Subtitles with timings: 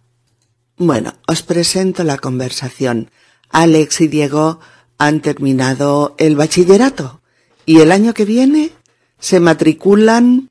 [0.77, 3.11] Bueno, os presento la conversación.
[3.49, 4.59] Alex y Diego
[4.97, 7.22] han terminado el bachillerato
[7.65, 8.71] y el año que viene
[9.19, 10.49] se matriculan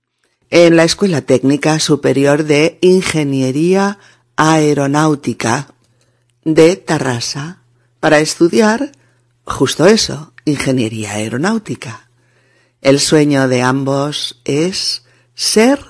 [0.51, 3.99] en la Escuela Técnica Superior de Ingeniería
[4.37, 5.75] Aeronáutica
[6.45, 7.63] de Tarrasa
[8.01, 8.93] para estudiar
[9.45, 12.09] justo eso, ingeniería aeronáutica.
[12.81, 15.81] El sueño de ambos es ser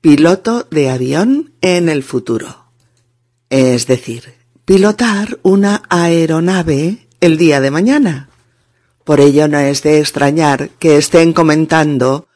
[0.00, 2.66] piloto de avión en el futuro.
[3.50, 8.28] Es decir, pilotar una aeronave el día de mañana.
[9.04, 12.26] Por ello no es de extrañar que estén comentando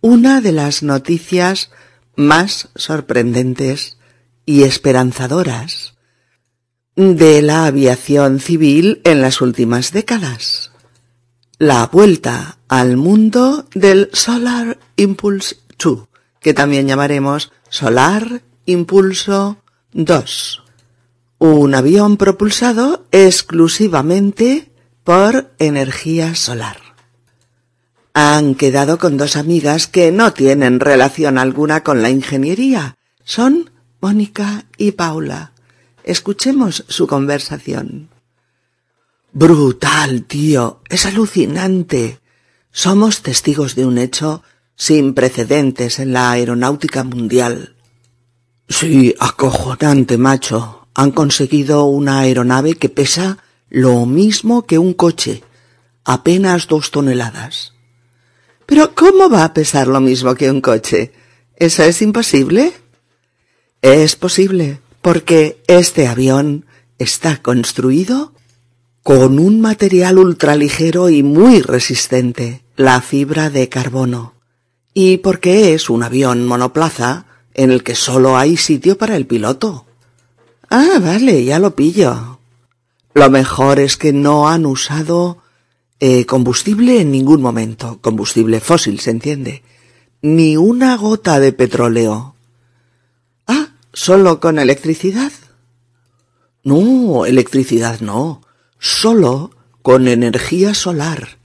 [0.00, 1.70] una de las noticias
[2.16, 3.98] más sorprendentes
[4.44, 5.94] y esperanzadoras
[6.96, 10.72] de la aviación civil en las últimas décadas.
[11.58, 16.08] La vuelta al mundo del Solar Impulse 2,
[16.40, 19.58] que también llamaremos Solar Impulso
[19.92, 20.62] 2.
[21.38, 24.70] Un avión propulsado exclusivamente
[25.06, 26.78] por energía solar.
[28.12, 32.96] Han quedado con dos amigas que no tienen relación alguna con la ingeniería.
[33.22, 35.52] Son Mónica y Paula.
[36.02, 38.08] Escuchemos su conversación.
[39.32, 40.80] Brutal, tío.
[40.88, 42.18] Es alucinante.
[42.72, 44.42] Somos testigos de un hecho
[44.74, 47.76] sin precedentes en la aeronáutica mundial.
[48.68, 50.88] Sí, acojonante, macho.
[50.94, 53.38] Han conseguido una aeronave que pesa
[53.68, 55.42] lo mismo que un coche,
[56.04, 57.72] apenas dos toneladas.
[58.66, 61.12] Pero ¿cómo va a pesar lo mismo que un coche?
[61.56, 62.72] ¿Eso es imposible?
[63.82, 66.66] Es posible, porque este avión
[66.98, 68.32] está construido
[69.02, 74.34] con un material ultraligero y muy resistente, la fibra de carbono,
[74.92, 79.86] y porque es un avión monoplaza en el que solo hay sitio para el piloto.
[80.68, 82.35] Ah, vale, ya lo pillo.
[83.16, 85.38] Lo mejor es que no han usado
[86.00, 89.62] eh, combustible en ningún momento, combustible fósil, ¿se entiende?
[90.20, 92.36] Ni una gota de petróleo.
[93.46, 95.32] Ah, solo con electricidad.
[96.62, 98.42] No, electricidad no,
[98.78, 99.50] solo
[99.80, 101.38] con energía solar.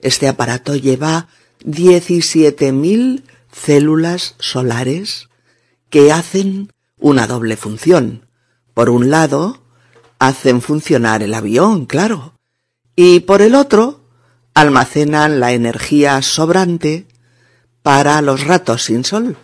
[0.00, 1.28] Este aparato lleva
[1.66, 5.28] 17.000 células solares
[5.90, 8.24] que hacen una doble función.
[8.72, 9.60] Por un lado,
[10.20, 12.34] hacen funcionar el avión, claro.
[12.94, 14.04] Y por el otro,
[14.54, 17.08] almacenan la energía sobrante
[17.82, 19.38] para los ratos sin sol.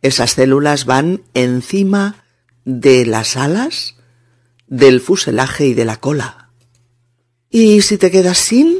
[0.00, 2.24] Esas células van encima
[2.64, 3.96] de las alas,
[4.68, 6.50] del fuselaje y de la cola.
[7.50, 8.78] ¿Y si te quedas sin?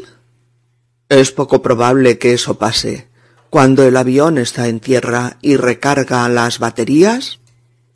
[1.08, 3.08] Es poco probable que eso pase.
[3.50, 7.39] Cuando el avión está en tierra y recarga las baterías,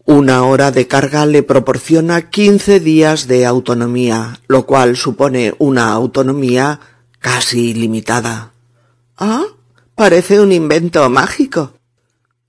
[0.06, 6.80] una hora de carga le proporciona 15 días de autonomía, lo cual supone una autonomía
[7.20, 8.52] casi ilimitada.
[9.16, 9.44] Ah,
[9.94, 11.74] parece un invento mágico.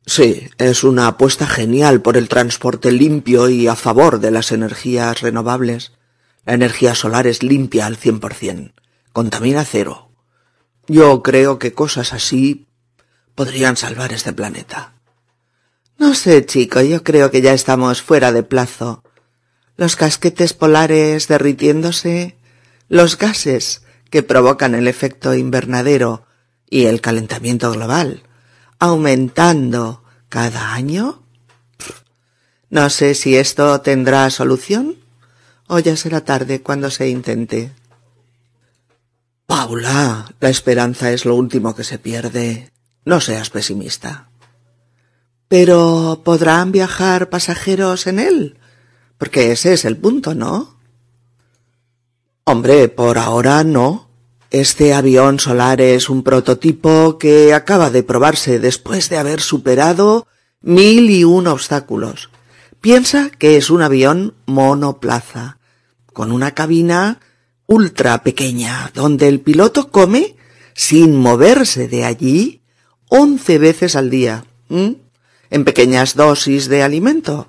[0.05, 5.21] Sí, es una apuesta genial por el transporte limpio y a favor de las energías
[5.21, 5.93] renovables.
[6.45, 8.73] La energía solar es limpia al cien por cien.
[9.13, 10.11] Contamina cero.
[10.87, 12.67] Yo creo que cosas así
[13.33, 14.94] podrían salvar este planeta.
[15.97, 19.03] No sé, chico, yo creo que ya estamos fuera de plazo.
[19.77, 22.37] Los casquetes polares derritiéndose,
[22.87, 26.25] los gases que provocan el efecto invernadero
[26.69, 28.23] y el calentamiento global
[28.79, 31.23] aumentando cada año?
[32.69, 34.97] No sé si esto tendrá solución
[35.67, 37.71] o ya será tarde cuando se intente.
[39.45, 42.71] Paula, la esperanza es lo último que se pierde.
[43.05, 44.27] No seas pesimista.
[45.47, 48.57] Pero ¿podrán viajar pasajeros en él?
[49.17, 50.75] Porque ese es el punto, ¿no?
[52.43, 54.09] Hombre, por ahora no.
[54.51, 60.27] Este avión solar es un prototipo que acaba de probarse después de haber superado
[60.61, 62.29] mil y un obstáculos.
[62.81, 65.57] Piensa que es un avión monoplaza,
[66.13, 67.19] con una cabina
[67.67, 70.35] ultra pequeña, donde el piloto come
[70.73, 72.61] sin moverse de allí
[73.09, 74.45] once veces al día,
[75.55, 77.47] en pequeñas dosis de alimento.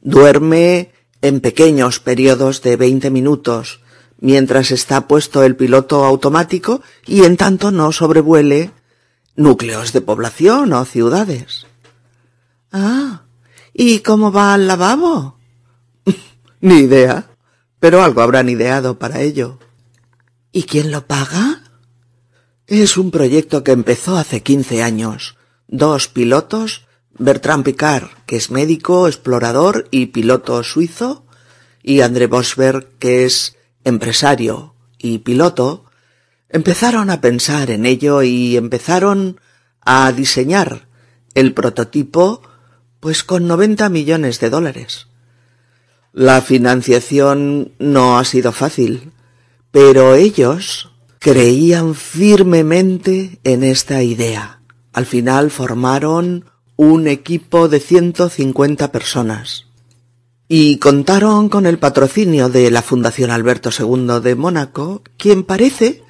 [0.00, 3.80] Duerme en pequeños periodos de veinte minutos,
[4.18, 8.70] mientras está puesto el piloto automático y en tanto no sobrevuele
[9.36, 11.66] núcleos de población o ciudades.
[12.72, 13.22] Ah,
[13.74, 15.38] ¿y cómo va al lavabo?
[16.60, 17.30] Ni idea
[17.80, 19.58] pero algo habrán ideado para ello.
[20.52, 21.62] ¿Y quién lo paga?
[22.66, 25.36] Es un proyecto que empezó hace quince años.
[25.66, 26.86] Dos pilotos,
[27.20, 31.26] Bertrand Picard, que es médico, explorador y piloto suizo,
[31.82, 35.84] y André Bosberg, que es empresario y piloto,
[36.48, 39.38] empezaron a pensar en ello y empezaron
[39.82, 40.88] a diseñar
[41.34, 42.40] el prototipo
[43.00, 45.06] pues con 90 millones de dólares.
[46.14, 49.12] La financiación no ha sido fácil,
[49.70, 54.62] pero ellos creían firmemente en esta idea.
[54.94, 56.46] Al final formaron
[56.82, 59.66] un equipo de 150 personas
[60.48, 66.02] y contaron con el patrocinio de la Fundación Alberto II de Mónaco, quien parece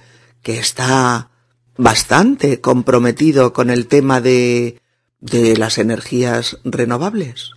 [0.43, 1.31] que está
[1.76, 4.81] bastante comprometido con el tema de,
[5.19, 7.50] de las energías renovables.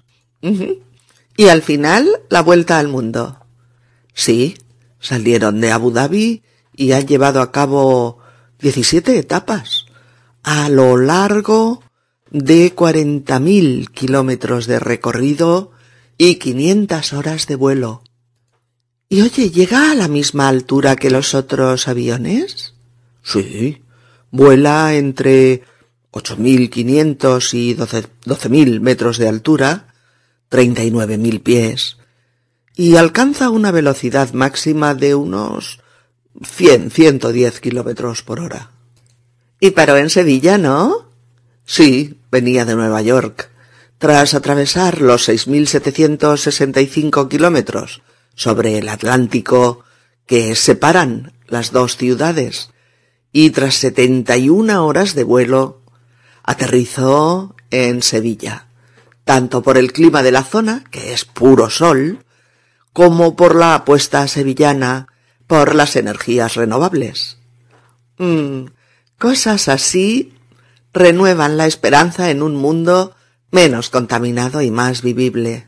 [1.37, 3.45] Y al final, la vuelta al mundo.
[4.15, 4.57] Sí,
[4.99, 6.41] salieron de Abu Dhabi
[6.75, 8.17] y han llevado a cabo
[8.57, 9.85] 17 etapas
[10.41, 11.82] a lo largo
[12.33, 15.71] de 40.000 kilómetros de recorrido
[16.17, 18.03] y 500 horas de vuelo.
[19.07, 22.73] Y oye, ¿llega a la misma altura que los otros aviones?
[23.23, 23.81] Sí,
[24.31, 25.63] vuela entre
[26.11, 29.93] 8.500 y 12.000 metros de altura
[30.53, 31.97] treinta y nueve mil pies,
[32.75, 35.79] y alcanza una velocidad máxima de unos
[36.43, 38.69] cien, ciento diez kilómetros por hora.
[39.59, 41.09] Y paró en Sevilla, ¿no?
[41.65, 43.51] Sí, venía de Nueva York.
[43.99, 48.01] Tras atravesar los seis mil setecientos sesenta y cinco kilómetros
[48.35, 49.85] sobre el Atlántico
[50.25, 52.71] que separan las dos ciudades,
[53.31, 55.83] y tras setenta y una horas de vuelo,
[56.43, 58.67] aterrizó en Sevilla
[59.23, 62.25] tanto por el clima de la zona, que es puro sol,
[62.91, 65.07] como por la apuesta sevillana
[65.47, 67.37] por las energías renovables.
[68.17, 68.65] Mm,
[69.17, 70.32] cosas así
[70.93, 73.15] renuevan la esperanza en un mundo
[73.51, 75.67] menos contaminado y más vivible.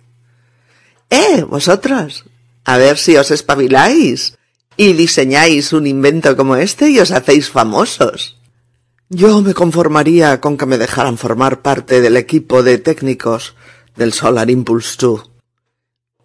[1.10, 2.26] ¡Eh, vosotros!
[2.64, 4.38] A ver si os espabiláis
[4.76, 8.38] y diseñáis un invento como este y os hacéis famosos.
[9.10, 13.56] Yo me conformaría con que me dejaran formar parte del equipo de técnicos
[13.96, 15.32] del Solar Impulse 2.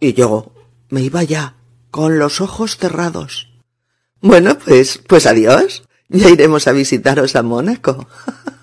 [0.01, 0.53] Y yo
[0.89, 1.57] me iba ya,
[1.91, 3.49] con los ojos cerrados.
[4.23, 5.83] Bueno, pues, pues adiós.
[6.09, 8.07] Ya iremos a visitaros a Mónaco.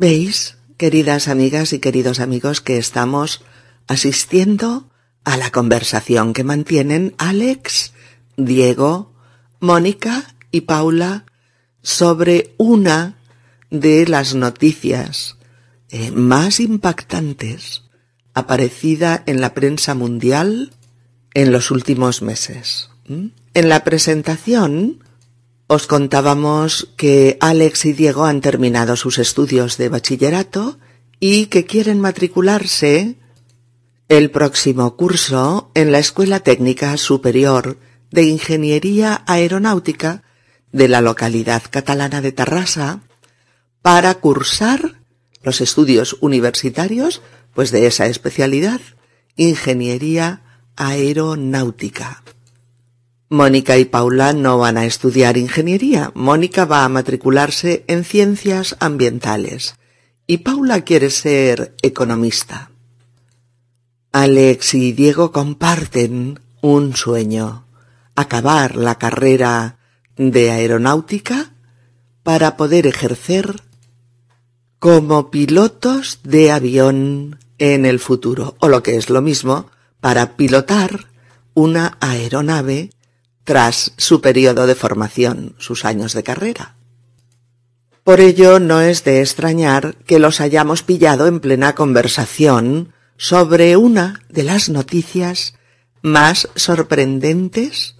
[0.00, 3.44] ¿Veis, queridas amigas y queridos amigos, que estamos
[3.86, 4.88] asistiendo
[5.24, 7.92] a la conversación que mantienen Alex,
[8.38, 9.12] Diego,
[9.60, 11.26] Mónica y Paula
[11.82, 13.18] sobre una
[13.68, 15.36] de las noticias
[15.90, 17.82] eh, más impactantes
[18.32, 20.72] aparecida en la prensa mundial
[21.34, 22.88] en los últimos meses.
[23.04, 25.04] En la presentación
[25.72, 30.80] os contábamos que Alex y Diego han terminado sus estudios de bachillerato
[31.20, 33.14] y que quieren matricularse
[34.08, 37.78] el próximo curso en la Escuela Técnica Superior
[38.10, 40.24] de Ingeniería Aeronáutica
[40.72, 43.02] de la localidad catalana de Tarrasa
[43.80, 45.04] para cursar
[45.44, 47.22] los estudios universitarios
[47.54, 48.80] pues de esa especialidad,
[49.36, 50.42] ingeniería
[50.74, 52.24] aeronáutica.
[53.32, 56.10] Mónica y Paula no van a estudiar ingeniería.
[56.16, 59.76] Mónica va a matricularse en ciencias ambientales
[60.26, 62.72] y Paula quiere ser economista.
[64.10, 67.66] Alex y Diego comparten un sueño,
[68.16, 69.78] acabar la carrera
[70.16, 71.52] de aeronáutica
[72.24, 73.62] para poder ejercer
[74.80, 79.70] como pilotos de avión en el futuro, o lo que es lo mismo,
[80.00, 81.06] para pilotar
[81.54, 82.90] una aeronave
[83.44, 86.76] tras su periodo de formación, sus años de carrera.
[88.04, 94.22] Por ello no es de extrañar que los hayamos pillado en plena conversación sobre una
[94.28, 95.54] de las noticias
[96.02, 97.96] más sorprendentes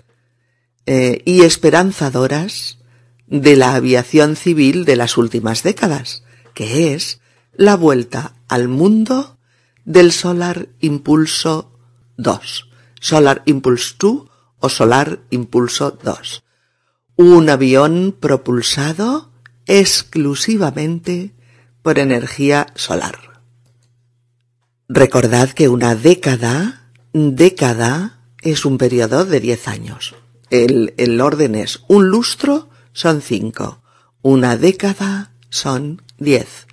[0.87, 2.79] eh, y esperanzadoras
[3.27, 7.21] de la aviación civil de las últimas décadas, que es
[7.53, 9.39] la vuelta al mundo
[9.85, 11.79] del Solar Impulso
[12.17, 12.71] 2,
[13.01, 14.30] Solar Impulse 2
[14.61, 16.45] o Solar Impulso 2,
[17.17, 19.33] un avión propulsado
[19.67, 21.35] exclusivamente
[21.83, 23.43] por energía solar.
[24.89, 30.15] Recordad que una década, década, es un periodo de 10 años.
[30.51, 33.83] El, el orden es un lustro son 5,
[34.23, 36.67] una década son 10,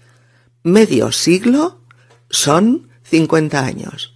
[0.64, 1.82] medio siglo
[2.30, 4.16] son 50 años,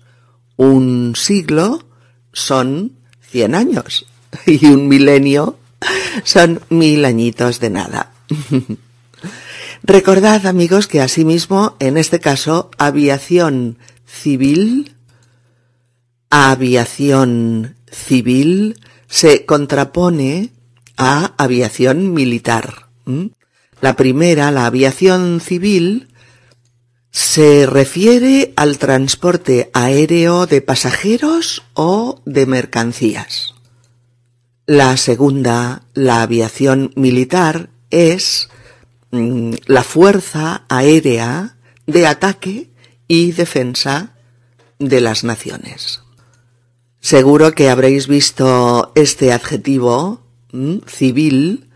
[0.57, 1.87] un siglo
[2.33, 3.00] son
[3.31, 4.05] 100 años
[4.45, 5.57] y un milenio
[6.23, 8.11] son mil añitos de nada.
[9.83, 14.95] Recordad, amigos, que asimismo, en este caso, aviación civil,
[16.29, 20.51] aviación civil se contrapone
[20.97, 22.87] a aviación militar.
[23.81, 26.09] La primera, la aviación civil,
[27.11, 33.53] se refiere al transporte aéreo de pasajeros o de mercancías.
[34.65, 38.49] La segunda, la aviación militar, es
[39.11, 42.69] mm, la fuerza aérea de ataque
[43.09, 44.13] y defensa
[44.79, 46.01] de las naciones.
[47.01, 50.21] Seguro que habréis visto este adjetivo
[50.87, 51.69] civil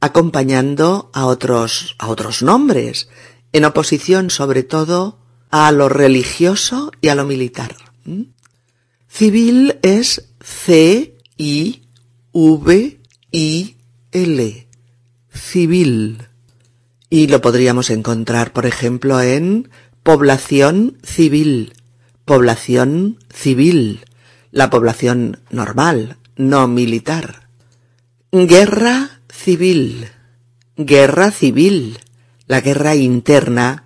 [0.00, 3.08] acompañando a otros a otros nombres
[3.52, 5.18] en oposición sobre todo
[5.50, 7.74] a lo religioso y a lo militar.
[9.08, 11.82] Civil es C I
[12.32, 13.00] V
[13.32, 13.76] I
[14.12, 14.68] L
[15.32, 16.18] civil.
[17.10, 19.70] Y lo podríamos encontrar, por ejemplo, en
[20.02, 21.72] población civil,
[22.24, 24.04] población civil,
[24.50, 27.48] la población normal, no militar.
[28.30, 30.08] Guerra civil,
[30.76, 31.98] guerra civil,
[32.48, 33.84] la guerra interna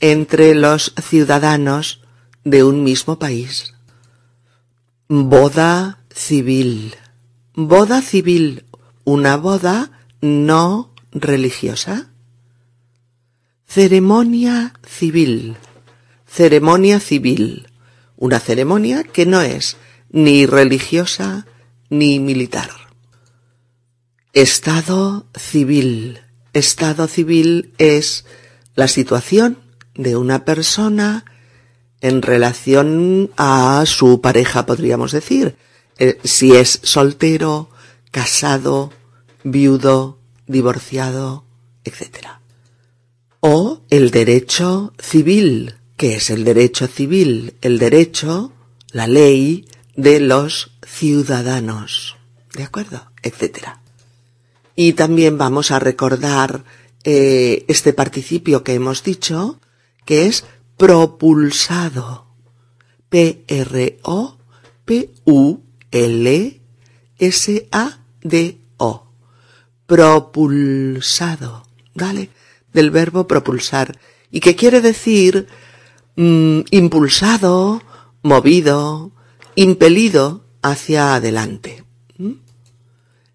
[0.00, 2.00] entre los ciudadanos
[2.44, 3.74] de un mismo país.
[5.08, 6.94] Boda civil,
[7.54, 8.64] boda civil,
[9.04, 9.90] una boda
[10.20, 12.10] no religiosa.
[13.66, 15.56] Ceremonia civil.
[16.26, 17.68] Ceremonia civil.
[18.16, 19.76] Una ceremonia que no es
[20.10, 21.46] ni religiosa
[21.90, 22.70] ni militar.
[24.32, 26.23] Estado civil.
[26.54, 28.24] Estado civil es
[28.74, 29.58] la situación
[29.94, 31.24] de una persona
[32.00, 35.56] en relación a su pareja, podríamos decir.
[35.98, 37.70] Eh, si es soltero,
[38.10, 38.92] casado,
[39.42, 41.44] viudo, divorciado,
[41.84, 42.28] etc.
[43.40, 48.52] O el derecho civil, que es el derecho civil, el derecho,
[48.90, 52.16] la ley de los ciudadanos.
[52.52, 53.10] ¿De acuerdo?
[53.22, 53.83] Etcétera.
[54.76, 56.64] Y también vamos a recordar
[57.04, 59.60] eh, este participio que hemos dicho,
[60.04, 60.44] que es
[60.76, 62.26] propulsado.
[63.08, 63.84] P-R-O-P-U-L-S-A-D-O
[69.86, 71.62] propulsado,
[71.94, 72.30] ¿vale?
[72.72, 73.98] Del verbo propulsar.
[74.30, 75.46] Y que quiere decir
[76.16, 77.82] mm, impulsado,
[78.22, 79.12] movido,
[79.54, 81.84] impelido hacia adelante.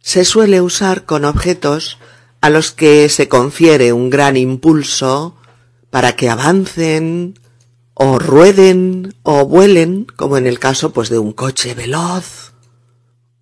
[0.01, 1.97] Se suele usar con objetos
[2.41, 5.35] a los que se confiere un gran impulso
[5.89, 7.39] para que avancen
[7.93, 12.53] o rueden o vuelen, como en el caso pues de un coche veloz,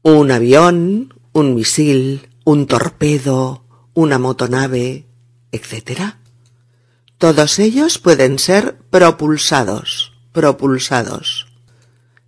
[0.01, 5.05] un avión, un misil, un torpedo, una motonave,
[5.51, 6.15] etc.
[7.17, 11.47] Todos ellos pueden ser propulsados, propulsados.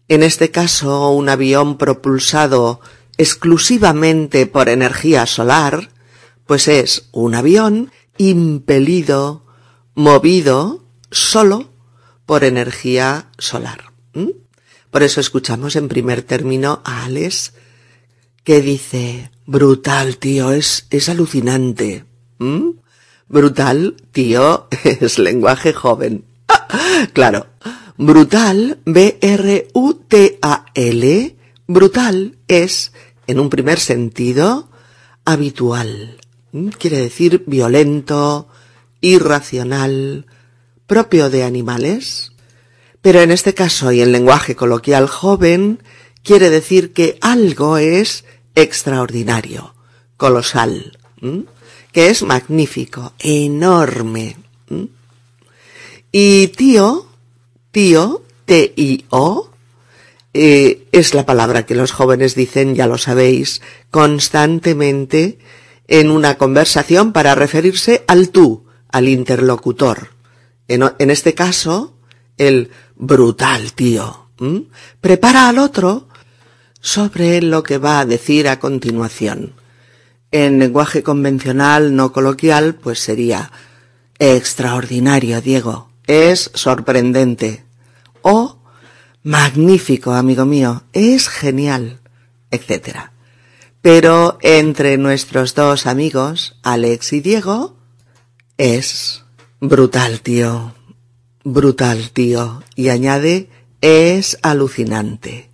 [0.07, 2.81] En este caso, un avión propulsado
[3.19, 5.89] exclusivamente por energía solar,
[6.47, 9.45] pues es un avión impelido,
[9.93, 11.69] movido solo
[12.25, 13.91] por energía solar.
[14.89, 17.53] Por eso escuchamos en primer término a Alex
[18.45, 22.05] que dice, brutal, tío, es, es alucinante.
[23.27, 26.23] Brutal, tío, es lenguaje joven.
[27.13, 27.47] claro,
[27.97, 29.75] brutal, B-R-U-T-A-L,
[31.67, 32.91] brutal es,
[33.29, 34.69] en un primer sentido,
[35.23, 36.17] habitual,
[36.79, 38.47] quiere decir violento,
[39.01, 40.25] irracional,
[40.87, 42.31] propio de animales.
[43.03, 45.83] Pero en este caso y en lenguaje coloquial joven,
[46.23, 49.75] quiere decir que algo es extraordinario,
[50.17, 50.97] colosal,
[51.91, 54.37] que es magnífico, enorme.
[56.11, 57.05] Y tío,
[57.69, 59.48] tío, T-I-O,
[60.33, 65.39] eh, es la palabra que los jóvenes dicen, ya lo sabéis, constantemente
[65.87, 70.09] en una conversación para referirse al tú, al interlocutor.
[70.67, 71.95] En, este caso,
[72.37, 74.29] el brutal tío.
[75.01, 76.07] Prepara al otro
[76.79, 79.53] sobre lo que va a decir a continuación.
[80.31, 83.51] En lenguaje convencional, no coloquial, pues sería
[84.19, 85.89] extraordinario, Diego.
[86.05, 87.65] Es sorprendente.
[88.21, 88.58] O
[89.23, 90.83] magnífico, amigo mío.
[90.93, 91.99] Es genial,
[92.51, 93.11] etc.
[93.81, 97.77] Pero entre nuestros dos amigos, Alex y Diego,
[98.57, 99.23] es
[99.59, 100.73] brutal, tío.
[101.43, 102.63] Brutal, tío.
[102.75, 103.49] Y añade,
[103.81, 105.49] es alucinante.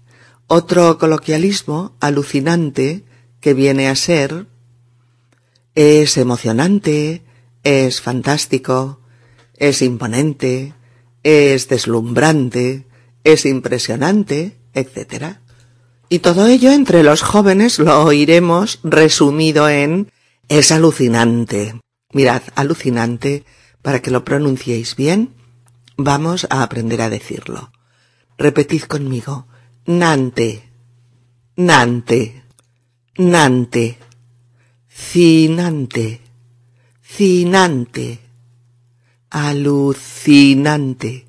[0.47, 3.03] Otro coloquialismo alucinante
[3.39, 4.47] que viene a ser
[5.75, 7.23] es emocionante,
[7.63, 9.01] es fantástico,
[9.57, 10.73] es imponente,
[11.23, 12.85] es deslumbrante,
[13.25, 15.39] es impresionante, etc.
[16.07, 20.11] Y todo ello entre los jóvenes lo oiremos resumido en
[20.47, 21.81] es alucinante.
[22.13, 23.43] Mirad, alucinante,
[23.81, 25.33] para que lo pronunciéis bien,
[25.97, 27.71] vamos a aprender a decirlo.
[28.37, 29.47] Repetid conmigo.
[29.87, 30.69] Nante.
[31.55, 32.43] Nante.
[33.17, 33.97] Nante.
[34.87, 36.21] Cinante.
[37.01, 38.19] Cinante.
[39.31, 41.25] Alucinante.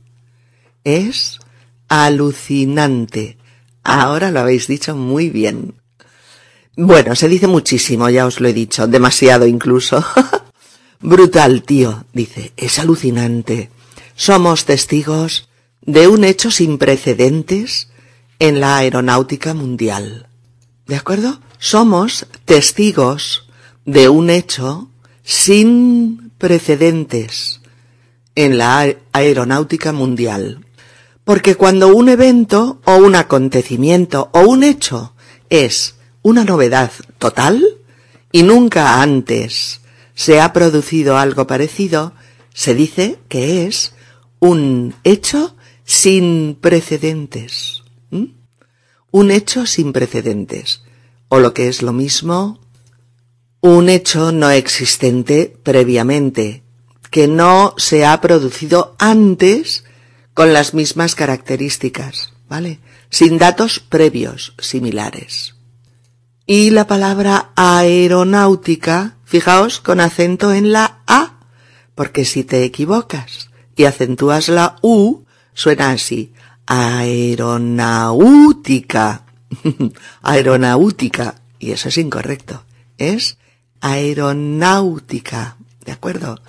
[0.84, 1.40] Es
[1.88, 3.38] alucinante.
[3.82, 5.74] Ahora lo habéis dicho muy bien.
[6.76, 10.04] Bueno, se dice muchísimo, ya os lo he dicho, demasiado incluso.
[11.00, 13.70] Brutal, tío, dice, es alucinante.
[14.14, 15.48] Somos testigos
[15.80, 17.88] de un hecho sin precedentes
[18.38, 20.28] en la aeronáutica mundial.
[20.86, 21.40] ¿De acuerdo?
[21.58, 23.48] Somos testigos
[23.84, 24.90] de un hecho
[25.22, 27.60] sin precedentes
[28.34, 30.65] en la aeronáutica mundial.
[31.26, 35.12] Porque cuando un evento o un acontecimiento o un hecho
[35.50, 37.66] es una novedad total
[38.30, 39.80] y nunca antes
[40.14, 42.12] se ha producido algo parecido,
[42.54, 43.92] se dice que es
[44.38, 47.82] un hecho sin precedentes.
[49.10, 50.82] Un hecho sin precedentes.
[51.26, 52.60] O lo que es lo mismo,
[53.60, 56.62] un hecho no existente previamente,
[57.10, 59.82] que no se ha producido antes
[60.36, 62.80] con las mismas características, ¿vale?
[63.08, 65.54] Sin datos previos similares.
[66.44, 71.38] Y la palabra aeronáutica, fijaos, con acento en la A,
[71.94, 76.34] porque si te equivocas y acentúas la U, suena así,
[76.66, 79.24] aeronáutica,
[80.20, 82.62] aeronáutica, y eso es incorrecto,
[82.98, 83.38] es
[83.80, 86.42] aeronáutica, ¿de acuerdo?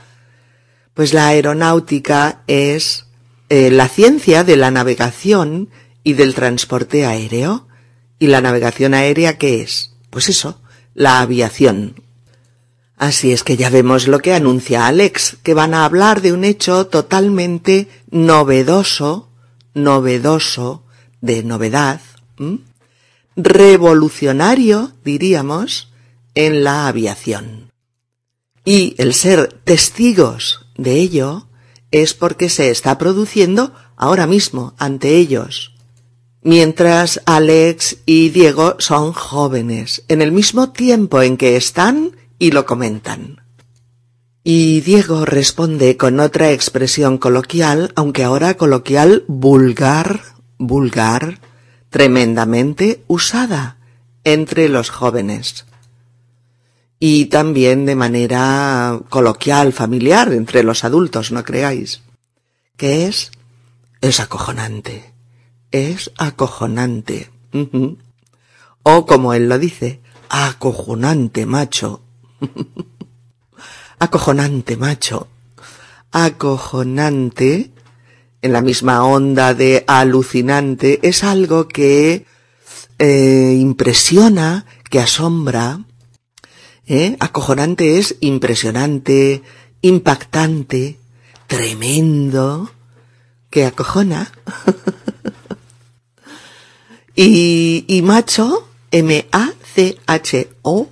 [0.94, 3.07] Pues la aeronáutica es
[3.50, 5.70] eh, la ciencia de la navegación
[6.04, 7.68] y del transporte aéreo.
[8.20, 9.94] ¿Y la navegación aérea qué es?
[10.10, 10.60] Pues eso,
[10.94, 12.02] la aviación.
[12.98, 16.44] Así es que ya vemos lo que anuncia Alex, que van a hablar de un
[16.44, 19.30] hecho totalmente novedoso,
[19.76, 20.84] novedoso,
[21.22, 22.02] de novedad,
[23.36, 25.90] revolucionario, diríamos,
[26.34, 27.72] en la aviación.
[28.66, 31.47] Y el ser testigos de ello
[31.92, 35.74] es porque se está produciendo ahora mismo ante ellos.
[36.42, 42.66] Mientras Alex y Diego son jóvenes, en el mismo tiempo en que están y lo
[42.66, 43.42] comentan.
[44.44, 50.22] Y Diego responde con otra expresión coloquial, aunque ahora coloquial vulgar,
[50.58, 51.42] vulgar,
[51.90, 53.78] tremendamente usada
[54.24, 55.66] entre los jóvenes
[57.00, 62.02] y también de manera coloquial, familiar, entre los adultos, no creáis,
[62.76, 63.32] que es,
[64.02, 65.14] es acojonante,
[65.72, 67.30] es acojonante.
[68.84, 72.02] O como él lo dice, acojonante, macho.
[74.00, 75.28] acojonante, macho.
[76.12, 77.72] Acojonante,
[78.42, 82.26] en la misma onda de alucinante, es algo que
[82.98, 85.82] eh, impresiona, que asombra,
[86.88, 87.18] ¿Eh?
[87.20, 89.44] Acojonante es impresionante,
[89.82, 90.98] impactante,
[91.48, 92.72] tremendo,
[93.50, 94.32] que acojona.
[97.16, 100.90] y, y macho, M-A-C-H-O,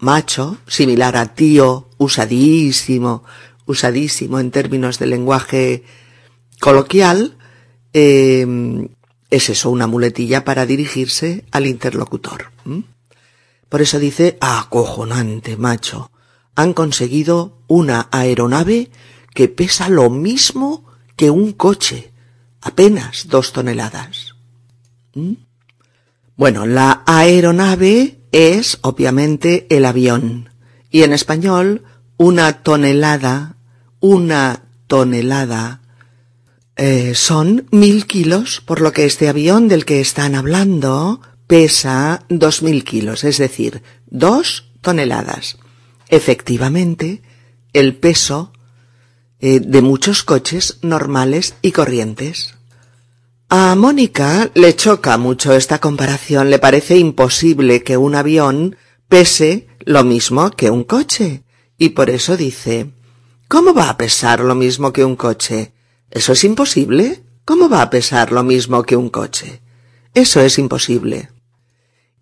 [0.00, 3.22] macho, similar a tío, usadísimo,
[3.66, 5.84] usadísimo en términos de lenguaje
[6.58, 7.36] coloquial,
[7.92, 8.88] eh,
[9.30, 12.50] es eso, una muletilla para dirigirse al interlocutor.
[13.68, 16.10] Por eso dice, acojonante, macho.
[16.54, 18.90] Han conseguido una aeronave
[19.34, 20.84] que pesa lo mismo
[21.16, 22.12] que un coche,
[22.60, 24.34] apenas dos toneladas.
[26.36, 30.50] Bueno, la aeronave es, obviamente, el avión.
[30.90, 31.84] Y en español,
[32.16, 33.56] una tonelada,
[34.00, 35.80] una tonelada,
[36.76, 42.62] eh, son mil kilos, por lo que este avión del que están hablando pesa dos
[42.62, 45.58] mil kilos, es decir, dos toneladas.
[46.08, 47.22] Efectivamente,
[47.72, 48.52] el peso
[49.40, 52.54] eh, de muchos coches normales y corrientes.
[53.48, 58.76] A Mónica le choca mucho esta comparación, le parece imposible que un avión
[59.08, 61.44] pese lo mismo que un coche,
[61.78, 62.90] y por eso dice
[63.48, 65.72] ¿Cómo va a pesar lo mismo que un coche?
[66.10, 67.22] ¿Eso es imposible?
[67.44, 69.62] ¿Cómo va a pesar lo mismo que un coche?
[70.12, 71.28] Eso es imposible.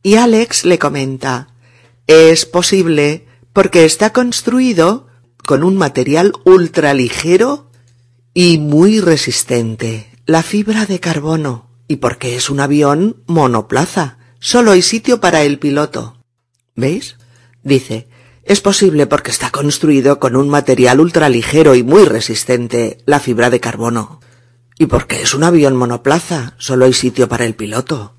[0.07, 1.49] Y Alex le comenta,
[2.07, 5.07] es posible porque está construido
[5.47, 7.71] con un material ultraligero
[8.35, 14.83] y muy resistente, la fibra de carbono, y porque es un avión monoplaza, solo hay
[14.83, 16.19] sitio para el piloto.
[16.77, 17.17] ¿Veis?
[17.63, 18.07] Dice,
[18.43, 23.61] es posible porque está construido con un material ultraligero y muy resistente, la fibra de
[23.61, 24.21] carbono.
[24.79, 28.14] Y porque es un avión monoplaza, solo hay sitio para el piloto.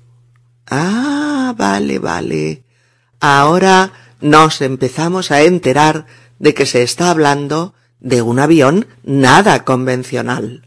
[0.66, 2.64] Ah, vale, vale.
[3.20, 6.06] Ahora nos empezamos a enterar
[6.38, 10.66] de que se está hablando de un avión nada convencional.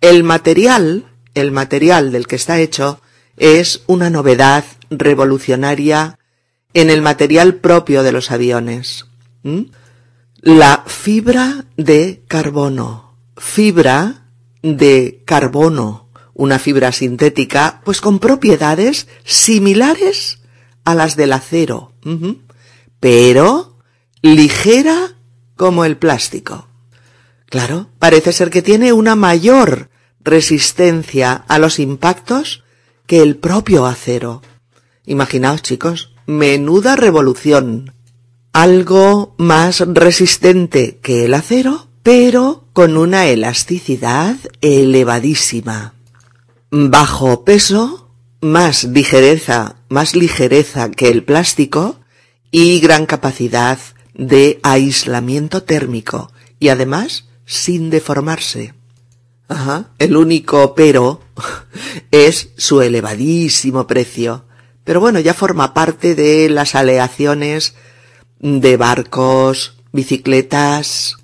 [0.00, 3.00] El material, el material del que está hecho,
[3.36, 6.18] es una novedad revolucionaria
[6.72, 9.06] en el material propio de los aviones.
[10.40, 13.16] La fibra de carbono.
[13.36, 14.26] Fibra
[14.62, 16.03] de carbono.
[16.34, 20.40] Una fibra sintética, pues con propiedades similares
[20.84, 21.92] a las del acero,
[23.00, 23.78] pero
[24.20, 25.16] ligera
[25.56, 26.68] como el plástico.
[27.46, 32.64] Claro, parece ser que tiene una mayor resistencia a los impactos
[33.06, 34.42] que el propio acero.
[35.06, 37.92] Imaginaos, chicos, menuda revolución.
[38.52, 45.94] Algo más resistente que el acero, pero con una elasticidad elevadísima.
[46.76, 48.10] Bajo peso,
[48.40, 52.00] más ligereza, más ligereza que el plástico
[52.50, 53.78] y gran capacidad
[54.12, 58.74] de aislamiento térmico y además sin deformarse.
[59.46, 59.90] Ajá.
[60.00, 61.20] El único pero
[62.10, 64.44] es su elevadísimo precio
[64.84, 67.74] pero bueno, ya forma parte de las aleaciones
[68.38, 71.16] de barcos, bicicletas,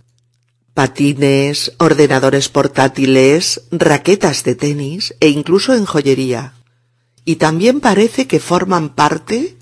[0.74, 6.54] patines, ordenadores portátiles, raquetas de tenis e incluso en joyería.
[7.24, 9.56] Y también parece que forman parte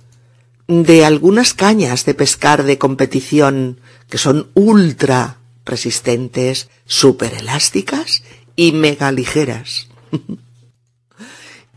[0.66, 8.22] de algunas cañas de pescar de competición que son ultra resistentes, súper elásticas
[8.56, 9.88] y mega ligeras.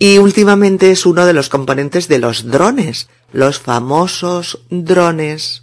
[0.02, 5.62] Y últimamente es uno de los componentes de los drones, los famosos drones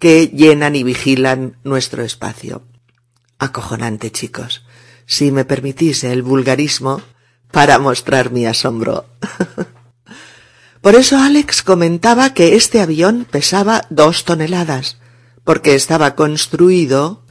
[0.00, 2.64] que llenan y vigilan nuestro espacio.
[3.42, 4.62] Acojonante, chicos.
[5.04, 7.02] Si me permitís el vulgarismo
[7.50, 9.06] para mostrar mi asombro.
[10.80, 14.98] Por eso Alex comentaba que este avión pesaba dos toneladas,
[15.42, 17.24] porque estaba construido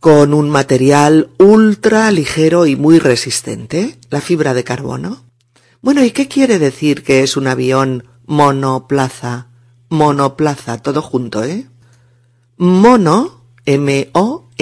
[0.00, 5.24] con un material ultra ligero y muy resistente, la fibra de carbono.
[5.80, 9.46] Bueno, ¿y qué quiere decir que es un avión monoplaza?
[9.88, 11.68] Monoplaza, todo junto, ¿eh?
[12.58, 13.42] Mono,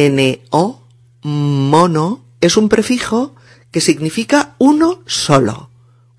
[0.06, 0.86] M-O-N-O,
[1.22, 3.34] mono, es un prefijo
[3.70, 5.70] que significa uno solo,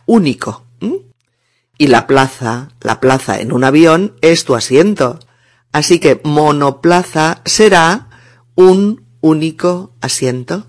[0.06, 0.66] único.
[1.78, 5.20] Y la plaza, la plaza en un avión es tu asiento.
[5.72, 8.10] Así que monoplaza será
[8.56, 10.68] un único asiento.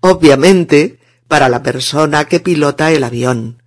[0.00, 3.60] Obviamente, para la persona que pilota el avión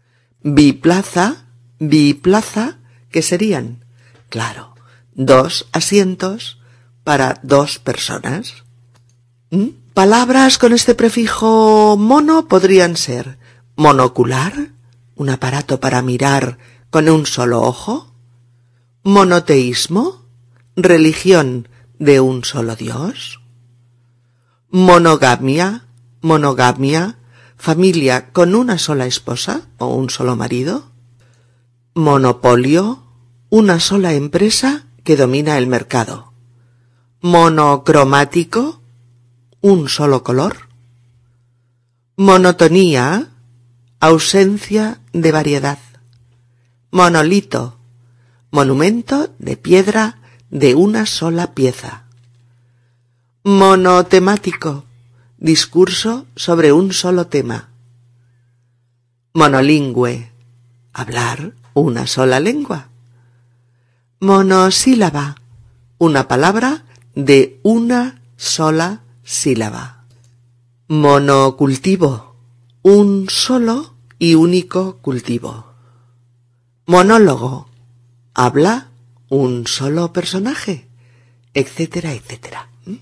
[0.43, 1.45] biplaza,
[1.79, 3.85] biplaza, ¿qué serían?
[4.29, 4.75] Claro,
[5.13, 6.59] dos asientos
[7.03, 8.62] para dos personas.
[9.53, 9.93] ¿Mm?
[9.93, 13.37] Palabras con este prefijo mono podrían ser
[13.75, 14.71] monocular,
[15.15, 16.57] un aparato para mirar
[16.89, 18.11] con un solo ojo,
[19.03, 20.25] monoteísmo,
[20.75, 21.67] religión
[21.99, 23.41] de un solo Dios,
[24.71, 25.85] monogamia,
[26.21, 27.19] monogamia,
[27.55, 30.89] familia con una sola esposa o un solo marido,
[31.93, 33.03] monopolio,
[33.51, 36.33] una sola empresa que domina el mercado.
[37.21, 38.82] Monocromático,
[39.63, 40.67] un solo color.
[42.17, 43.29] Monotonía,
[44.01, 45.79] ausencia de variedad.
[46.91, 47.77] Monolito,
[48.51, 52.03] monumento de piedra de una sola pieza.
[53.45, 54.83] Monotemático,
[55.37, 57.69] discurso sobre un solo tema.
[59.33, 60.29] Monolingüe,
[60.91, 62.89] hablar una sola lengua.
[64.19, 65.37] Monosílaba,
[65.99, 66.83] una palabra
[67.15, 70.05] de una sola sílaba.
[70.87, 72.35] Monocultivo,
[72.83, 75.65] un solo y único cultivo.
[76.85, 77.67] Monólogo,
[78.33, 78.89] habla
[79.29, 80.87] un solo personaje,
[81.53, 82.69] etcétera, etcétera.
[82.85, 82.97] ¿Mm?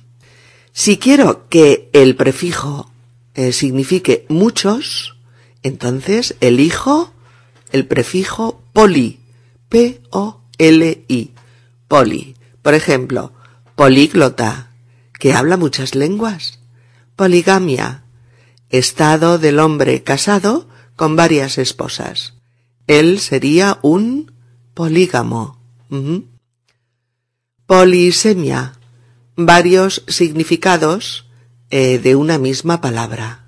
[0.72, 2.90] Si quiero que el prefijo
[3.34, 5.18] eh, signifique muchos,
[5.64, 7.12] entonces elijo
[7.72, 9.20] el prefijo poli,
[9.70, 11.32] P-O-L-I,
[11.88, 12.36] poli.
[12.62, 13.34] Por ejemplo,
[13.76, 14.71] políglota,
[15.22, 16.58] que habla muchas lenguas.
[17.16, 18.06] Poligamia,
[18.72, 22.34] estado del hombre casado con varias esposas.
[22.88, 24.34] Él sería un
[24.74, 25.62] polígamo.
[27.68, 28.80] Polisemia,
[29.36, 31.28] varios significados
[31.70, 33.46] eh, de una misma palabra.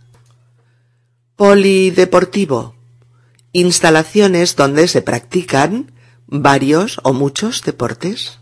[1.36, 2.76] Polideportivo,
[3.52, 5.92] instalaciones donde se practican
[6.28, 8.38] varios o muchos deportes.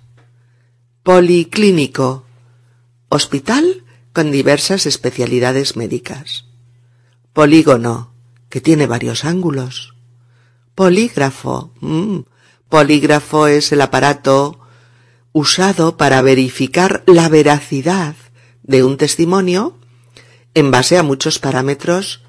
[1.02, 2.26] Policlínico,
[3.12, 6.46] hospital con diversas especialidades médicas.
[7.34, 8.14] Polígono,
[8.50, 9.96] que tiene varios ángulos.
[10.76, 12.20] Polígrafo, mm,
[12.70, 14.62] polígrafo es el aparato
[15.34, 18.16] usado para verificar la veracidad
[18.64, 19.78] de un testimonio
[20.54, 22.24] en base a muchos parámetros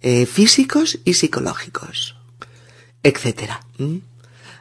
[0.00, 2.16] eh, físicos y psicológicos,
[3.02, 3.52] etc.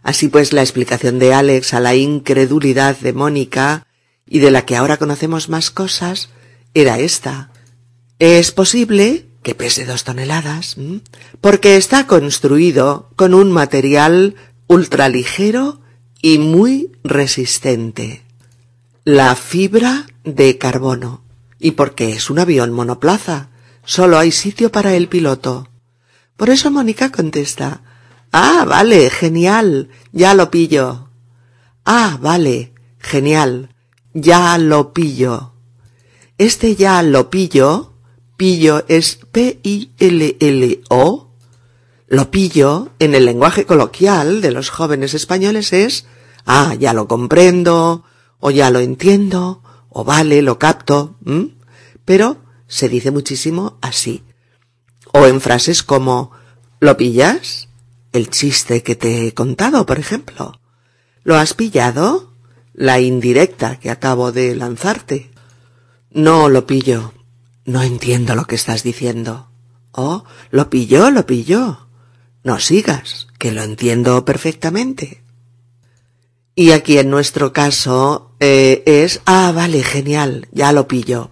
[0.02, 3.88] Así pues, la explicación de Alex a la incredulidad de Mónica
[4.26, 6.30] y de la que ahora conocemos más cosas
[6.74, 7.52] era esta.
[8.20, 10.78] Es posible que pese dos toneladas,
[11.42, 14.36] porque está construido con un material
[14.68, 15.82] ultraligero
[16.22, 18.24] y muy resistente.
[19.04, 21.22] La fibra de carbono.
[21.60, 23.50] Y porque es un avión monoplaza,
[23.86, 25.70] solo hay sitio para el piloto.
[26.36, 27.82] Por eso Mónica contesta,
[28.32, 31.10] Ah, vale, genial, ya lo pillo.
[31.86, 33.73] Ah, vale, genial,
[34.14, 35.54] ya lo pillo.
[36.38, 37.94] Este ya lo pillo,
[38.38, 41.30] pillo es P-I-L-L-O,
[42.08, 46.06] lo pillo en el lenguaje coloquial de los jóvenes españoles es
[46.46, 48.04] ah, ya lo comprendo,
[48.40, 51.16] o ya lo entiendo, o vale, lo capto,
[52.06, 54.24] pero se dice muchísimo así.
[55.12, 56.32] O en frases como
[56.80, 57.70] ¿lo pillas?
[58.12, 60.60] El chiste que te he contado, por ejemplo.
[61.24, 62.33] ¿Lo has pillado?
[62.74, 65.32] La indirecta que acabo de lanzarte.
[66.12, 67.14] No lo pillo.
[67.66, 69.50] No entiendo lo que estás diciendo.
[69.92, 71.88] Oh, lo pilló, lo pilló.
[72.44, 75.24] No sigas, que lo entiendo perfectamente.
[76.56, 81.32] Y aquí en nuestro caso eh, es, ah, vale, genial, ya lo pillo.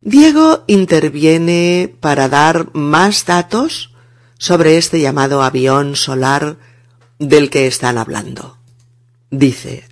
[0.00, 3.92] Diego interviene para dar más datos
[4.38, 6.58] sobre este llamado avión solar
[7.18, 8.56] del que están hablando.
[9.30, 9.87] Dice,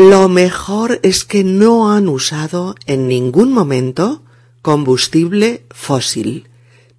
[0.00, 4.22] lo mejor es que no han usado en ningún momento
[4.62, 6.48] combustible fósil,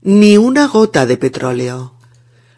[0.04, 1.96] ni una gota de petróleo.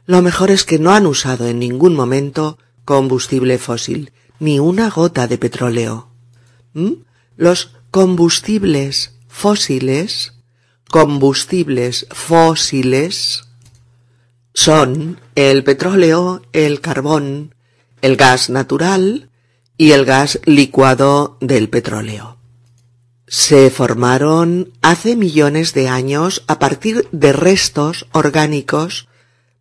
[0.06, 5.28] Lo mejor es que no han usado en ningún momento combustible fósil, ni una gota
[5.28, 6.10] de petróleo.
[6.74, 6.92] ¿Mm?
[7.38, 10.34] Los combustibles fósiles,
[10.90, 13.46] combustibles fósiles,
[14.54, 17.56] son el petróleo, el carbón,
[18.02, 19.30] el gas natural
[19.78, 22.38] y el gas licuado del petróleo.
[23.28, 29.08] Se formaron hace millones de años a partir de restos orgánicos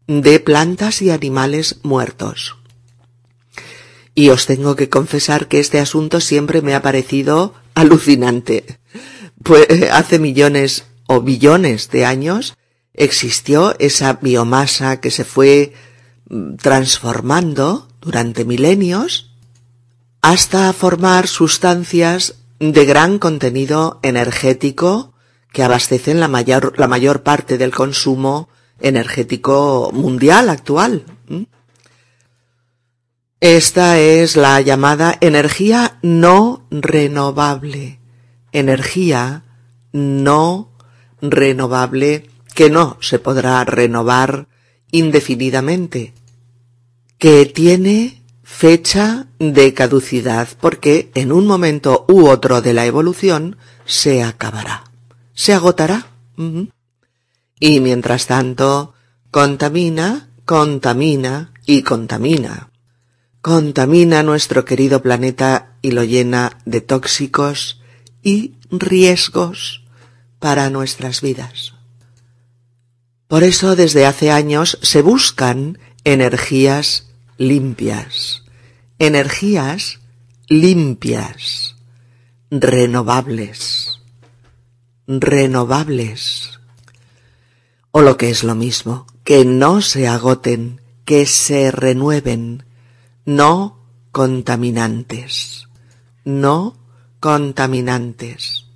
[0.06, 2.56] de plantas y animales muertos.
[4.14, 8.78] Y os tengo que confesar que este asunto siempre me ha parecido alucinante.
[9.42, 12.58] Pues hace millones o billones de años
[12.92, 15.72] existió esa biomasa que se fue
[16.28, 19.31] mm, transformando durante milenios
[20.22, 25.12] hasta formar sustancias de gran contenido energético
[25.52, 28.48] que abastecen la mayor, parte del consumo
[28.80, 31.04] energético mundial actual.
[33.40, 37.98] Esta es la llamada energía no renovable.
[38.52, 39.42] Energía
[39.92, 40.70] no
[41.20, 44.46] renovable que no se podrá renovar
[44.92, 46.14] indefinidamente,
[47.18, 48.21] que tiene
[48.54, 54.84] fecha de caducidad porque en un momento u otro de la evolución se acabará,
[55.34, 56.06] se agotará.
[57.58, 58.94] Y mientras tanto,
[59.30, 62.68] contamina, contamina y contamina.
[63.40, 67.80] Contamina nuestro querido planeta y lo llena de tóxicos
[68.22, 69.82] y riesgos
[70.38, 71.72] para nuestras vidas.
[73.26, 78.41] Por eso desde hace años se buscan energías limpias,
[79.02, 79.98] energías
[80.48, 81.74] limpias,
[82.52, 84.00] renovables,
[85.08, 86.60] renovables.
[87.90, 92.62] O lo que es lo mismo, que no se agoten, que se renueven,
[93.24, 93.80] no
[94.12, 95.66] contaminantes,
[96.24, 96.76] no
[97.18, 98.66] contaminantes,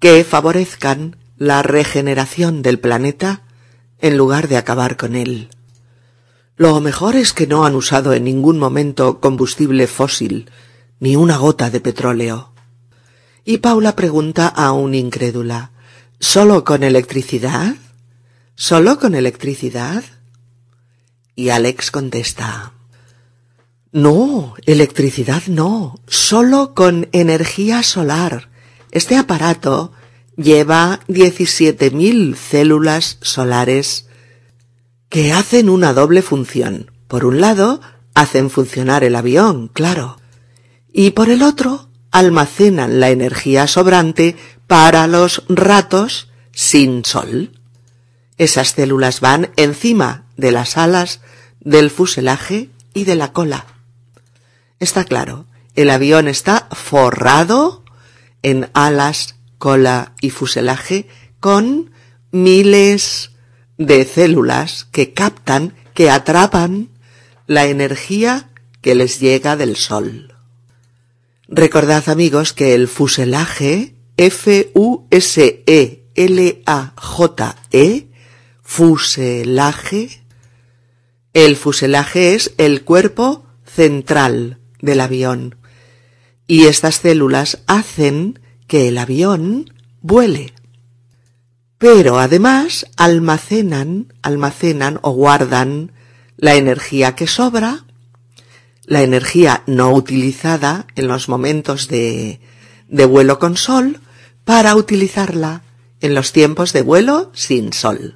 [0.00, 3.40] que favorezcan la regeneración del planeta
[4.00, 5.48] en lugar de acabar con él.
[6.62, 10.48] Lo mejor es que no han usado en ningún momento combustible fósil,
[11.00, 12.52] ni una gota de petróleo.
[13.44, 15.72] Y Paula pregunta a un incrédula,
[16.20, 17.74] ¿solo con electricidad?
[18.54, 20.04] ¿Solo con electricidad?
[21.34, 22.74] Y Alex contesta,
[23.90, 28.50] no, electricidad no, solo con energía solar.
[28.92, 29.90] Este aparato
[30.36, 34.06] lleva 17.000 células solares
[35.12, 36.90] que hacen una doble función.
[37.06, 37.82] Por un lado,
[38.14, 40.18] hacen funcionar el avión, claro.
[40.90, 47.60] Y por el otro, almacenan la energía sobrante para los ratos sin sol.
[48.38, 51.20] Esas células van encima de las alas,
[51.60, 53.66] del fuselaje y de la cola.
[54.80, 55.44] Está claro,
[55.74, 57.84] el avión está forrado
[58.42, 61.06] en alas, cola y fuselaje
[61.38, 61.90] con
[62.30, 63.31] miles
[63.86, 66.88] de células que captan, que atrapan
[67.46, 70.34] la energía que les llega del sol.
[71.48, 75.08] Recordad amigos que el fuselaje, F-U-S-E-L-A-J-E,
[78.62, 80.22] fuselaje,
[81.34, 85.56] el fuselaje es el cuerpo central del avión.
[86.46, 90.52] Y estas células hacen que el avión vuele.
[91.82, 95.90] Pero además almacenan, almacenan o guardan
[96.36, 97.86] la energía que sobra,
[98.84, 102.38] la energía no utilizada en los momentos de,
[102.86, 103.98] de vuelo con sol,
[104.44, 105.64] para utilizarla
[106.00, 108.14] en los tiempos de vuelo sin sol.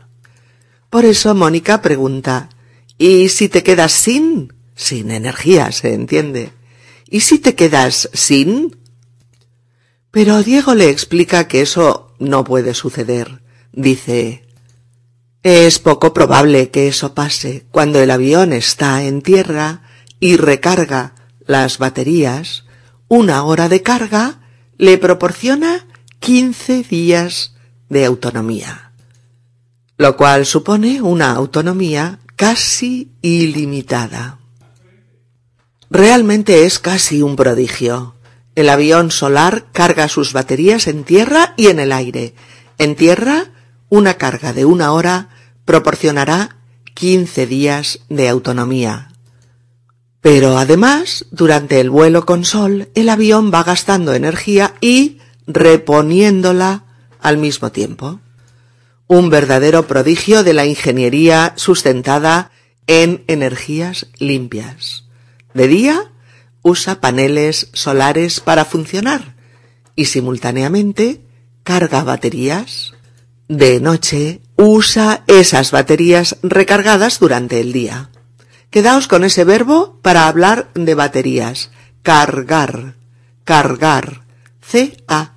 [0.89, 2.51] Por eso Mónica pregunta,
[2.99, 4.53] ¿y si te quedas sin?
[4.77, 6.53] Sin energía, se entiende.
[7.11, 8.77] ¿Y si te quedas sin?
[10.13, 13.45] Pero Diego le explica que eso no puede suceder.
[13.77, 14.43] Dice,
[15.43, 19.83] es poco probable que eso pase cuando el avión está en tierra
[20.19, 21.15] y recarga
[21.47, 22.65] las baterías.
[23.07, 24.41] Una hora de carga
[24.79, 25.87] le proporciona
[26.21, 27.55] 15 días
[27.91, 28.93] de autonomía,
[29.99, 34.39] lo cual supone una autonomía casi ilimitada.
[35.91, 38.15] Realmente es casi un prodigio.
[38.55, 42.35] El avión solar carga sus baterías en tierra y en el aire.
[42.79, 43.53] En tierra,
[43.89, 45.29] una carga de una hora
[45.65, 46.57] proporcionará
[46.95, 49.13] 15 días de autonomía.
[50.21, 56.85] Pero además, durante el vuelo con sol, el avión va gastando energía y reponiéndola
[57.21, 58.21] al mismo tiempo.
[59.07, 62.51] Un verdadero prodigio de la ingeniería sustentada
[62.89, 65.05] en energías limpias.
[65.55, 66.11] De día
[66.63, 69.37] usa paneles solares para funcionar
[69.95, 71.21] y simultáneamente
[71.63, 72.95] carga baterías.
[73.49, 78.11] De noche usa esas baterías recargadas durante el día.
[78.71, 81.71] Quedaos con ese verbo para hablar de baterías.
[82.03, 82.95] Cargar,
[83.45, 84.23] cargar.
[84.63, 85.33] C-A-R-G-A-R.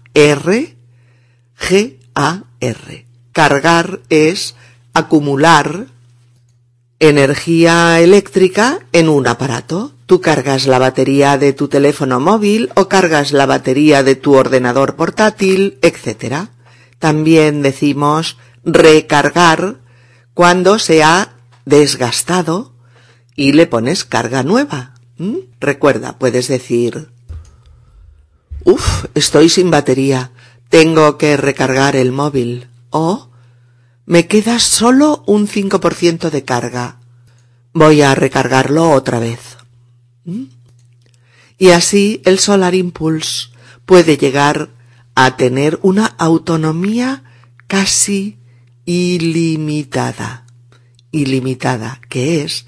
[3.31, 4.55] Cargar es
[4.93, 5.85] acumular
[6.99, 9.93] energía eléctrica en un aparato.
[10.07, 14.95] Tú cargas la batería de tu teléfono móvil o cargas la batería de tu ordenador
[14.95, 16.49] portátil, etc.
[16.99, 19.77] También decimos recargar
[20.33, 21.33] cuando se ha
[21.65, 22.73] desgastado
[23.35, 24.93] y le pones carga nueva.
[25.59, 27.09] Recuerda, puedes decir,
[28.65, 30.31] Uf, estoy sin batería,
[30.69, 32.67] tengo que recargar el móvil.
[32.89, 33.29] O
[34.05, 36.97] me queda solo un 5% de carga.
[37.73, 39.57] Voy a recargarlo otra vez.
[41.57, 43.49] Y así el Solar Impulse
[43.85, 44.69] puede llegar
[45.25, 47.23] a tener una autonomía
[47.67, 48.39] casi
[48.85, 50.45] ilimitada.
[51.11, 52.67] Ilimitada, que es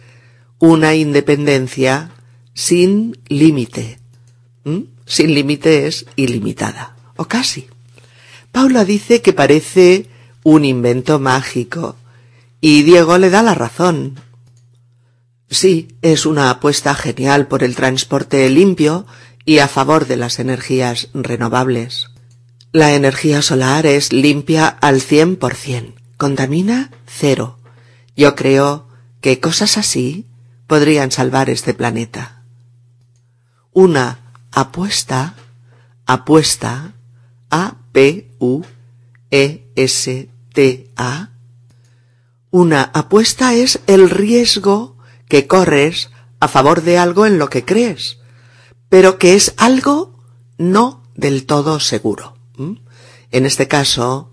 [0.59, 2.11] una independencia
[2.53, 3.99] sin límite.
[4.65, 4.79] ¿Mm?
[5.05, 7.69] Sin límite es ilimitada, o casi.
[8.51, 10.09] Paula dice que parece
[10.43, 11.95] un invento mágico,
[12.59, 14.19] y Diego le da la razón.
[15.49, 19.05] Sí, es una apuesta genial por el transporte limpio
[19.45, 22.10] y a favor de las energías renovables.
[22.73, 27.59] La energía solar es limpia al cien por cien, contamina cero.
[28.15, 28.87] Yo creo
[29.19, 30.25] que cosas así
[30.67, 32.43] podrían salvar este planeta.
[33.73, 34.19] Una
[34.51, 35.35] apuesta,
[36.05, 36.93] apuesta,
[37.49, 38.29] A-P-U-E-S-T-A.
[42.51, 44.95] Una apuesta es el riesgo
[45.27, 46.09] que corres
[46.39, 48.19] a favor de algo en lo que crees,
[48.87, 50.17] pero que es algo
[50.57, 52.30] no del todo seguro.
[52.57, 54.31] En este caso,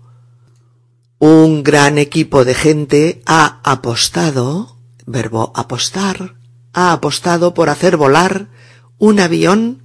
[1.19, 6.35] un gran equipo de gente ha apostado, verbo apostar,
[6.73, 8.49] ha apostado por hacer volar
[8.97, 9.83] un avión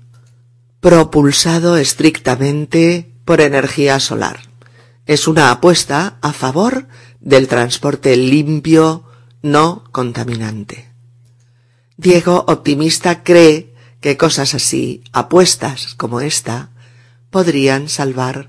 [0.81, 4.41] propulsado estrictamente por energía solar.
[5.07, 6.89] Es una apuesta a favor
[7.21, 9.05] del transporte limpio,
[9.43, 10.93] no contaminante.
[11.97, 16.71] Diego, optimista, cree que cosas así, apuestas como esta,
[17.35, 18.49] podrían salvar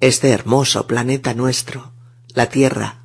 [0.00, 1.92] este hermoso planeta nuestro,
[2.30, 2.98] la Tierra.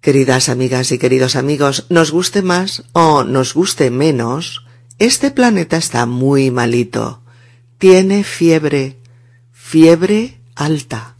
[0.00, 4.66] Queridas amigas y queridos amigos, nos guste más o nos guste menos,
[4.98, 7.22] este planeta está muy malito.
[7.78, 8.96] Tiene fiebre,
[9.52, 11.14] fiebre alta.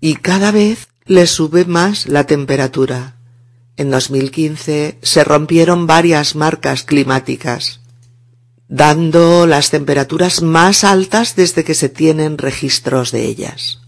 [0.00, 3.16] Y cada vez le sube más la temperatura.
[3.76, 7.79] En 2015 se rompieron varias marcas climáticas,
[8.70, 13.80] dando las temperaturas más altas desde que se tienen registros de ellas.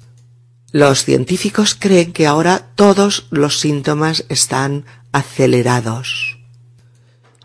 [0.73, 6.39] Los científicos creen que ahora todos los síntomas están acelerados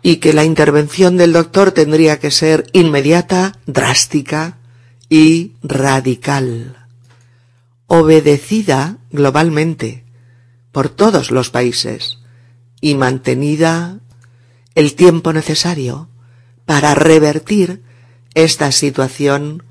[0.02, 4.58] y que la intervención del doctor tendría que ser inmediata, drástica
[5.08, 6.88] y radical,
[7.86, 10.04] obedecida globalmente
[10.72, 12.18] por todos los países
[12.80, 14.00] y mantenida
[14.74, 16.08] el tiempo necesario
[16.68, 17.82] para revertir
[18.34, 19.62] esta situación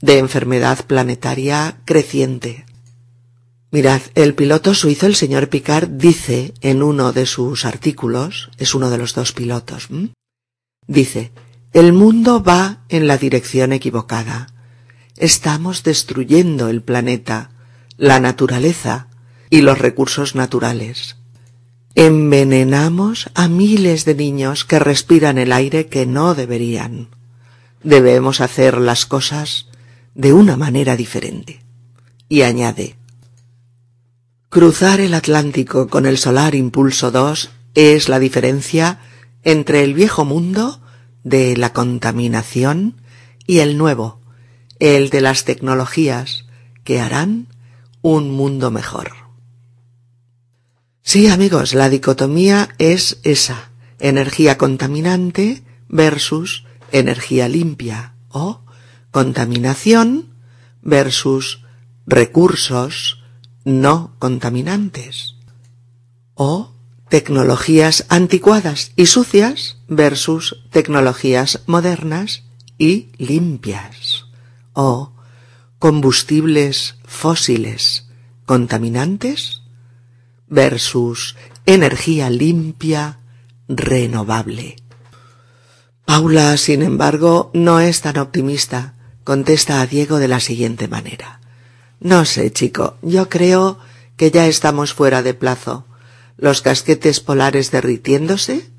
[0.00, 2.64] de enfermedad planetaria creciente.
[3.72, 8.88] Mirad, el piloto suizo, el señor Picard, dice en uno de sus artículos, es uno
[8.88, 9.88] de los dos pilotos,
[10.86, 11.32] dice,
[11.72, 14.54] el mundo va en la dirección equivocada.
[15.16, 17.50] Estamos destruyendo el planeta,
[17.96, 19.08] la naturaleza
[19.50, 21.17] y los recursos naturales.
[21.94, 27.08] Envenenamos a miles de niños que respiran el aire que no deberían.
[27.82, 29.66] Debemos hacer las cosas
[30.14, 31.62] de una manera diferente.
[32.28, 32.96] Y añade,
[34.50, 38.98] Cruzar el Atlántico con el Solar Impulso 2 es la diferencia
[39.44, 40.80] entre el viejo mundo
[41.22, 43.02] de la contaminación
[43.46, 44.20] y el nuevo,
[44.78, 46.46] el de las tecnologías
[46.82, 47.48] que harán
[48.00, 49.27] un mundo mejor.
[51.10, 58.60] Sí, amigos, la dicotomía es esa, energía contaminante versus energía limpia o
[59.10, 60.34] contaminación
[60.82, 61.64] versus
[62.06, 63.22] recursos
[63.64, 65.36] no contaminantes.
[66.34, 66.74] O
[67.08, 72.42] tecnologías anticuadas y sucias versus tecnologías modernas
[72.76, 74.26] y limpias.
[74.74, 75.14] O
[75.78, 78.10] combustibles fósiles
[78.44, 79.57] contaminantes
[80.48, 81.36] versus
[81.66, 83.18] energía limpia
[83.68, 84.76] renovable.
[86.04, 88.94] Paula, sin embargo, no es tan optimista.
[89.24, 91.40] Contesta a Diego de la siguiente manera.
[92.00, 93.78] No sé, chico, yo creo
[94.16, 95.84] que ya estamos fuera de plazo.
[96.38, 98.70] Los casquetes polares derritiéndose,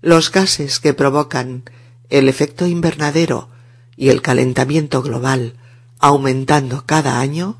[0.00, 1.62] los gases que provocan
[2.10, 3.48] el efecto invernadero
[3.96, 5.54] y el calentamiento global
[6.00, 7.58] aumentando cada año,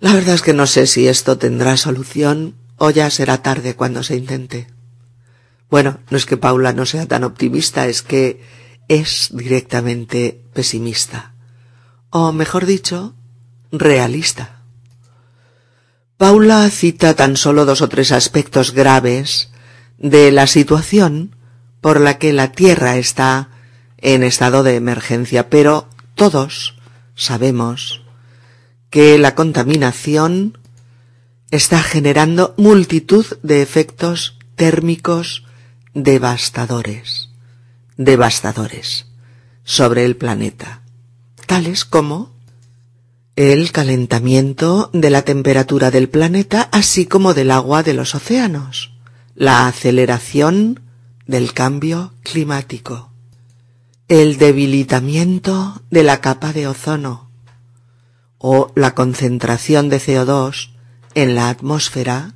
[0.00, 4.02] la verdad es que no sé si esto tendrá solución o ya será tarde cuando
[4.02, 4.66] se intente.
[5.68, 8.40] Bueno, no es que Paula no sea tan optimista, es que
[8.88, 11.34] es directamente pesimista.
[12.08, 13.14] O mejor dicho,
[13.70, 14.62] realista.
[16.16, 19.50] Paula cita tan solo dos o tres aspectos graves
[19.98, 21.36] de la situación
[21.82, 23.50] por la que la Tierra está
[23.98, 26.78] en estado de emergencia, pero todos
[27.14, 28.00] sabemos
[28.88, 30.56] que la contaminación
[31.50, 35.44] está generando multitud de efectos térmicos
[35.94, 37.30] devastadores,
[37.96, 39.06] devastadores
[39.64, 40.82] sobre el planeta,
[41.46, 42.32] tales como
[43.36, 48.92] el calentamiento de la temperatura del planeta, así como del agua de los océanos,
[49.34, 50.80] la aceleración
[51.26, 53.10] del cambio climático,
[54.08, 57.30] el debilitamiento de la capa de ozono
[58.38, 60.69] o la concentración de CO2
[61.14, 62.34] en la atmósfera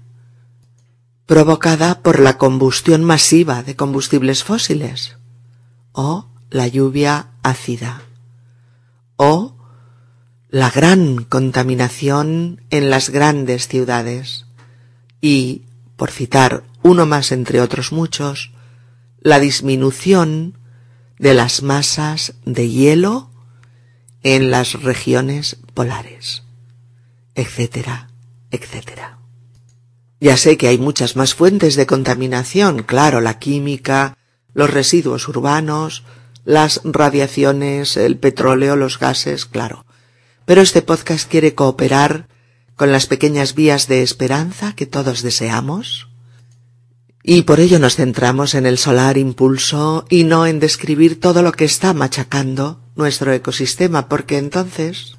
[1.26, 5.16] provocada por la combustión masiva de combustibles fósiles
[5.92, 8.02] o la lluvia ácida
[9.16, 9.56] o
[10.50, 14.46] la gran contaminación en las grandes ciudades
[15.20, 15.62] y,
[15.96, 18.52] por citar uno más entre otros muchos,
[19.20, 20.58] la disminución
[21.18, 23.30] de las masas de hielo
[24.22, 26.42] en las regiones polares,
[27.34, 28.10] etcétera,
[28.54, 29.18] etcétera.
[30.20, 34.16] Ya sé que hay muchas más fuentes de contaminación, claro, la química,
[34.54, 36.04] los residuos urbanos,
[36.44, 39.84] las radiaciones, el petróleo, los gases, claro.
[40.44, 42.28] Pero este podcast quiere cooperar
[42.76, 46.08] con las pequeñas vías de esperanza que todos deseamos.
[47.22, 51.52] Y por ello nos centramos en el solar impulso y no en describir todo lo
[51.52, 55.16] que está machacando nuestro ecosistema, porque entonces,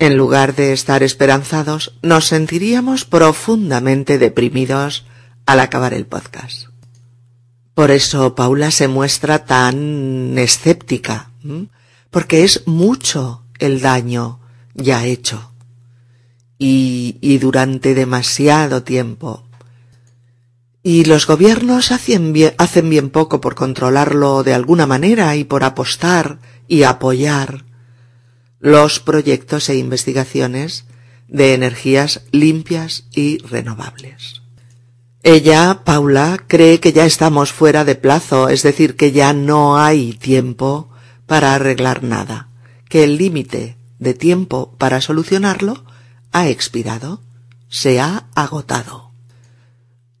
[0.00, 5.04] en lugar de estar esperanzados, nos sentiríamos profundamente deprimidos
[5.44, 6.68] al acabar el podcast.
[7.74, 11.30] Por eso Paula se muestra tan escéptica,
[12.10, 14.40] porque es mucho el daño
[14.74, 15.52] ya hecho.
[16.58, 19.44] Y, y durante demasiado tiempo.
[20.82, 26.38] Y los gobiernos hacen hacen bien poco por controlarlo de alguna manera y por apostar
[26.68, 27.69] y apoyar
[28.60, 30.84] los proyectos e investigaciones
[31.28, 34.42] de energías limpias y renovables.
[35.22, 40.12] Ella, Paula, cree que ya estamos fuera de plazo, es decir, que ya no hay
[40.12, 40.90] tiempo
[41.26, 42.48] para arreglar nada,
[42.88, 45.84] que el límite de tiempo para solucionarlo
[46.32, 47.20] ha expirado,
[47.68, 49.10] se ha agotado.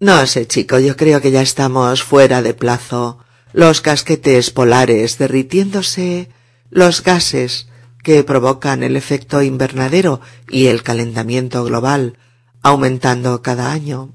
[0.00, 3.18] No sé, chico, yo creo que ya estamos fuera de plazo.
[3.52, 6.30] Los casquetes polares derritiéndose,
[6.70, 7.69] los gases
[8.02, 12.16] que provocan el efecto invernadero y el calentamiento global
[12.62, 14.10] aumentando cada año.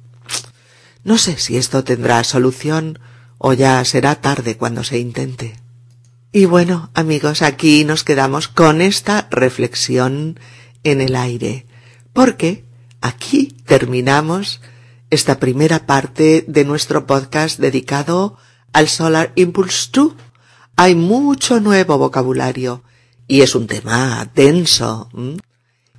[1.03, 2.99] No sé si esto tendrá solución
[3.37, 5.59] o ya será tarde cuando se intente.
[6.31, 10.39] Y bueno, amigos, aquí nos quedamos con esta reflexión
[10.83, 11.65] en el aire,
[12.11, 12.65] porque
[13.01, 14.61] aquí terminamos
[15.09, 18.37] esta primera parte de nuestro podcast dedicado
[18.73, 20.13] al Solar Impulse 2.
[20.75, 22.83] Hay mucho nuevo vocabulario
[23.27, 25.09] y es un tema denso.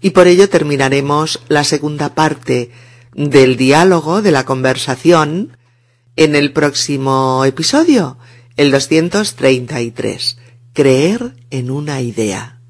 [0.01, 2.70] Y por ello terminaremos la segunda parte
[3.14, 5.57] del diálogo, de la conversación,
[6.16, 8.18] en el próximo episodio,
[8.57, 10.39] el 233.
[10.72, 12.61] Creer en una idea.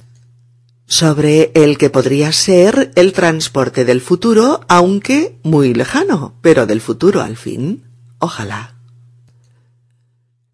[0.86, 7.22] Sobre el que podría ser el transporte del futuro, aunque muy lejano, pero del futuro
[7.22, 7.84] al fin.
[8.18, 8.75] Ojalá.